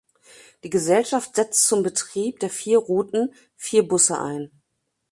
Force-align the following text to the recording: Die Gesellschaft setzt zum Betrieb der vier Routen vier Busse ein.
Die 0.63 0.71
Gesellschaft 0.71 1.35
setzt 1.35 1.67
zum 1.67 1.83
Betrieb 1.83 2.39
der 2.39 2.49
vier 2.49 2.79
Routen 2.79 3.35
vier 3.55 3.87
Busse 3.87 4.17
ein. 4.17 4.49